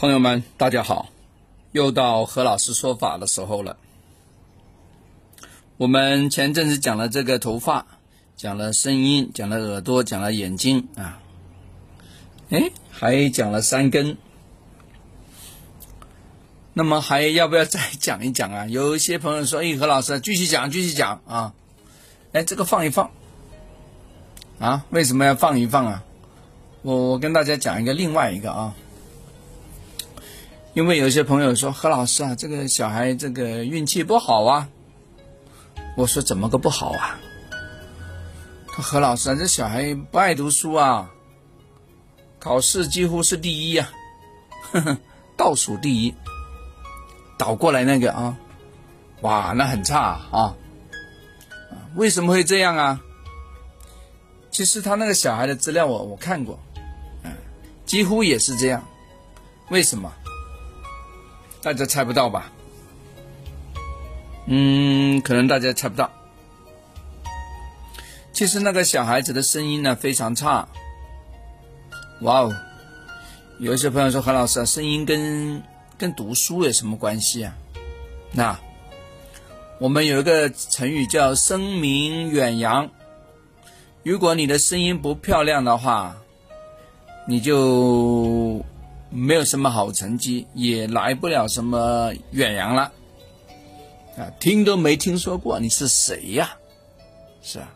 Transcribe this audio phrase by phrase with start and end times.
[0.00, 1.10] 朋友们，大家好，
[1.72, 3.76] 又到何老师说法的时候了。
[5.76, 7.84] 我们前阵子讲了这个头发，
[8.34, 11.20] 讲了声音，讲了耳朵，讲了眼睛啊，
[12.48, 14.16] 哎，还讲了三根。
[16.72, 18.66] 那么还要不要再讲一讲啊？
[18.68, 21.52] 有一些朋友说：“哎，何老师，继续讲，继续讲啊！”
[22.32, 23.10] 哎，这个放一放
[24.60, 24.86] 啊？
[24.88, 26.02] 为什么要放一放啊？
[26.80, 28.74] 我我跟大家讲一个另外一个啊。
[30.72, 34.68] 因为有些朋友说何老师啊，这个小孩这个运气不好啊。
[35.96, 37.18] 我说怎么个不好啊？
[38.68, 41.10] 他何老师啊，这小孩不爱读书啊，
[42.38, 43.90] 考试几乎是第一呀，
[45.36, 46.14] 倒数第一，
[47.36, 48.36] 倒过来那个啊，
[49.22, 50.54] 哇，那很差啊。
[51.96, 53.00] 为什么会这样啊？
[54.52, 56.60] 其实他那个小孩的资料我我看过，
[57.24, 57.32] 嗯，
[57.84, 58.86] 几乎也是这样。
[59.70, 60.12] 为什么？
[61.62, 62.50] 大家猜不到吧？
[64.46, 66.10] 嗯，可能大家猜不到。
[68.32, 70.66] 其实那个小孩子的声音呢非常差。
[72.22, 72.54] 哇哦！
[73.58, 75.62] 有一些朋友说：“何老师啊，声音跟
[75.98, 77.54] 跟读书有什么关系啊？”
[78.32, 78.58] 那
[79.78, 82.88] 我们有一个成语叫“声名远扬”。
[84.02, 86.16] 如果你的声音不漂亮的话，
[87.26, 88.64] 你就。
[89.10, 92.92] 没有什么好成绩，也来不了什么远洋了，
[94.16, 96.52] 啊，听都没听说过，你是谁呀？
[97.42, 97.68] 是啊，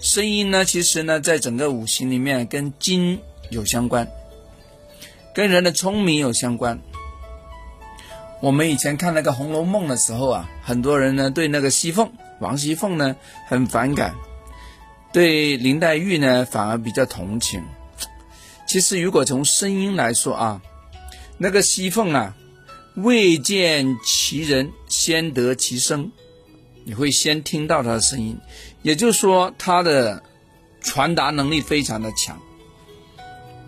[0.00, 3.18] 声音呢，其实呢，在整个五行里面跟金
[3.50, 4.08] 有相关，
[5.34, 6.78] 跟人的聪明有相关。
[8.40, 13.16] 我们以前看那个《红楼梦》的时候啊，很多人呢对那个西凤王熙凤呢
[13.48, 14.14] 很反感，
[15.12, 17.62] 对林黛玉呢反而比较同情。
[18.70, 20.62] 其实，如果从声音来说啊，
[21.38, 22.36] 那个西凤啊，
[22.94, 26.12] 未见其人，先得其声，
[26.84, 28.38] 你会先听到他的声音，
[28.82, 30.22] 也就是说，他的
[30.80, 32.40] 传达能力非常的强。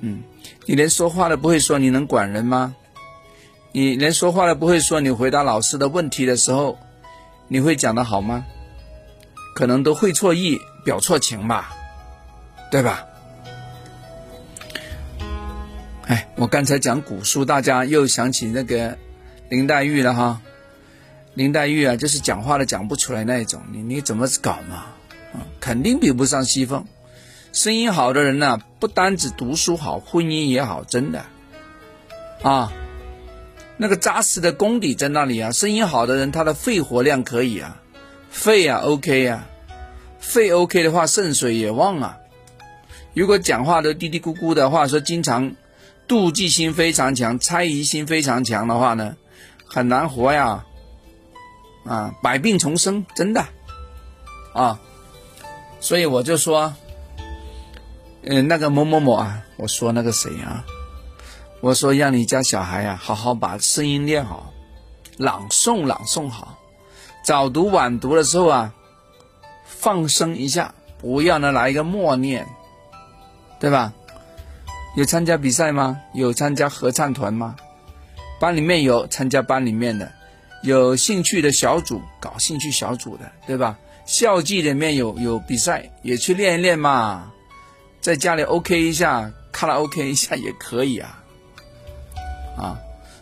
[0.00, 0.24] 嗯，
[0.66, 2.74] 你连说话都不会说，你能管人吗？
[3.70, 6.76] 你连说话都不会说，你回答老师的问题的时候，
[7.46, 8.44] 你会讲得好吗？
[9.54, 11.72] 可能都会错意，表错情吧，
[12.72, 13.04] 对吧？
[16.08, 18.96] 哎，我刚才讲古书，大家又想起那个
[19.50, 20.40] 林黛玉了哈。
[21.34, 24.86] 林黛玉啊，就是讲话都讲不出来那一种，你你怎么搞嘛？
[25.34, 26.82] 啊，肯定比不上西凤。
[27.52, 31.26] 声音好的人呢，不单只读书好，婚姻也好，真的。
[32.42, 32.72] 啊，
[33.76, 35.52] 那个扎实的功底在那里啊。
[35.52, 37.82] 声音好的人，他的肺活量可以啊，
[38.30, 39.46] 肺啊 OK 啊，
[40.18, 42.16] 肺 OK 的话，肾水也旺啊。
[43.12, 45.54] 如果讲话都嘀嘀咕咕的话，说经常。
[46.08, 49.14] 妒忌心非常强，猜疑心非常强的话呢，
[49.66, 50.64] 很难活呀，
[51.84, 53.44] 啊，百病丛生，真的，
[54.54, 54.80] 啊，
[55.80, 56.74] 所以我就说，
[58.22, 60.64] 嗯，那个某某某啊，我说那个谁啊，
[61.60, 64.50] 我说让你家小孩啊，好好把声音练好，
[65.18, 66.56] 朗诵朗诵好，
[67.22, 68.72] 早读晚读的时候啊，
[69.66, 72.46] 放声一下，不要呢来一个默念，
[73.60, 73.92] 对吧？
[74.98, 76.00] 有参加比赛吗？
[76.12, 77.54] 有参加合唱团吗？
[78.40, 80.10] 班里面有参加班里面的，
[80.64, 83.78] 有兴趣的小组搞兴趣小组的，对吧？
[84.06, 87.30] 校际里面有有比赛，也去练一练嘛。
[88.00, 91.22] 在家里 OK 一下，卡拉 OK 一下也可以啊。
[92.56, 92.76] 啊，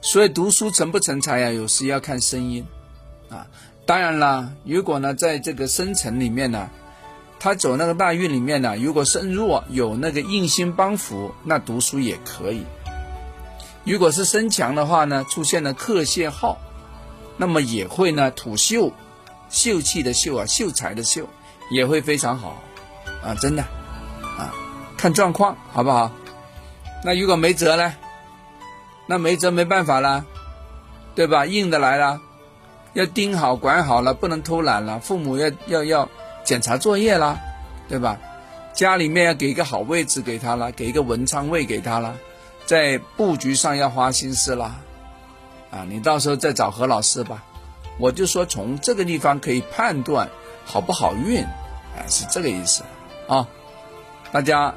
[0.00, 1.50] 所以读书成不成才啊？
[1.50, 2.64] 有时要看声音
[3.28, 3.46] 啊。
[3.84, 6.70] 当然了，如果呢，在这个生辰里面呢。
[7.40, 12.62] 他走那个大运里面呢，如果身弱有那个印星帮扶，那读书也可以；
[13.84, 16.58] 如果是身强的话呢，出现了克泄耗，
[17.36, 18.92] 那么也会呢土秀，
[19.50, 21.28] 秀气的秀啊，秀才的秀，
[21.70, 22.60] 也会非常好
[23.22, 23.62] 啊，真的
[24.36, 24.52] 啊，
[24.96, 26.10] 看状况好不好？
[27.04, 27.94] 那如果没辙呢？
[29.06, 30.26] 那没辙没办法了，
[31.14, 31.46] 对吧？
[31.46, 32.20] 硬的来了，
[32.94, 36.08] 要盯好管好了，不能偷懒了，父母要要要。
[36.48, 37.38] 检查作业啦，
[37.90, 38.18] 对吧？
[38.72, 42.14] 家里面要给一个好位置给他啦，给一个文昌位给他啦，
[42.64, 44.76] 在布局上要花心思啦。
[45.70, 47.44] 啊，你到时候再找何老师吧。
[47.98, 50.30] 我就说从这个地方可以判断
[50.64, 52.82] 好不好运，啊，是这个意思
[53.28, 53.46] 啊。
[54.32, 54.74] 大家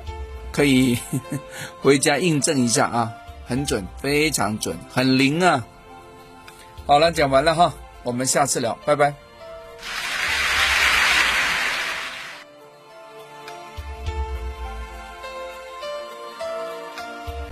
[0.52, 0.98] 可以
[1.82, 3.14] 回家印证一下啊，
[3.48, 5.66] 很准，非常准，很灵啊。
[6.86, 7.74] 好了，讲完了哈，
[8.04, 9.14] 我们下次聊，拜拜。